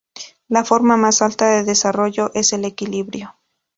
[0.47, 3.35] La forma más alta de desarrollo es el "equilibrio".